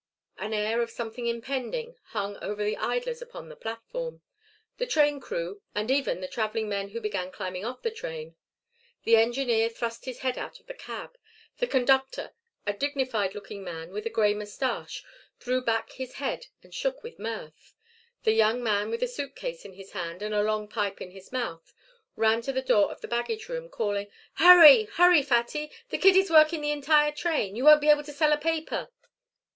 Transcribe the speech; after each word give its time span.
An 0.39 0.51
air 0.51 0.81
of 0.81 0.89
something 0.89 1.27
impending 1.27 1.95
hung 2.05 2.35
over 2.37 2.63
the 2.63 2.75
idlers 2.75 3.21
upon 3.21 3.49
the 3.49 3.55
platform, 3.55 4.21
the 4.79 4.87
train 4.87 5.19
crew, 5.19 5.61
and 5.75 5.91
even 5.91 6.21
the 6.21 6.27
travelling 6.27 6.67
men 6.67 6.89
who 6.89 6.99
began 6.99 7.31
climbing 7.31 7.63
off 7.65 7.83
the 7.83 7.91
train. 7.91 8.35
The 9.03 9.17
engineer 9.17 9.69
thrust 9.69 10.05
his 10.05 10.21
head 10.21 10.39
out 10.39 10.59
of 10.59 10.65
the 10.65 10.73
cab; 10.73 11.19
the 11.59 11.67
conductor, 11.67 12.31
a 12.65 12.73
dignified 12.73 13.35
looking 13.35 13.63
man 13.63 13.91
with 13.91 14.07
a 14.07 14.09
grey 14.09 14.33
moustache, 14.33 15.03
threw 15.39 15.61
back 15.61 15.91
his 15.91 16.13
head 16.13 16.47
and 16.63 16.73
shook 16.73 17.03
with 17.03 17.19
mirth; 17.19 17.75
a 18.25 18.31
young 18.31 18.63
man 18.63 18.89
with 18.89 19.03
a 19.03 19.07
suit 19.07 19.35
case 19.35 19.65
in 19.65 19.73
his 19.73 19.91
hand 19.91 20.23
and 20.23 20.33
a 20.33 20.41
long 20.41 20.67
pipe 20.67 20.99
in 20.99 21.11
his 21.11 21.31
mouth 21.31 21.75
ran 22.15 22.41
to 22.41 22.51
the 22.51 22.63
door 22.63 22.91
of 22.91 23.01
the 23.01 23.07
baggage 23.07 23.47
room, 23.47 23.69
calling, 23.69 24.07
"Hurry! 24.33 24.85
Hurry, 24.85 25.21
Fatty! 25.21 25.71
The 25.91 25.99
kid 25.99 26.15
is 26.15 26.31
working 26.31 26.61
the 26.61 26.71
entire 26.71 27.11
train. 27.11 27.55
You 27.55 27.65
won't 27.65 27.81
be 27.81 27.89
able 27.89 28.01
to 28.05 28.11
sell 28.11 28.33
a 28.33 28.37
paper." 28.39 28.89